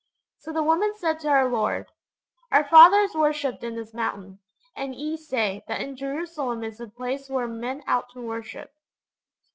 So 0.39 0.51
the 0.51 0.63
woman 0.63 0.95
said 0.95 1.19
to 1.19 1.27
our 1.27 1.47
Lord, 1.47 1.91
'_Our 2.51 2.67
fathers 2.67 3.13
worshipped 3.13 3.63
in 3.63 3.75
this 3.75 3.93
mountain; 3.93 4.39
and 4.75 4.95
ye 4.95 5.15
say, 5.15 5.63
that 5.67 5.79
in 5.81 5.95
Jerusalem 5.95 6.63
is 6.63 6.79
the 6.79 6.87
place 6.87 7.29
where 7.29 7.47
men 7.47 7.83
ought 7.87 8.09
to 8.13 8.19
worship. 8.21 8.73